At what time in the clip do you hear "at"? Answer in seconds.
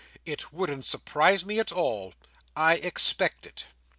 1.59-1.71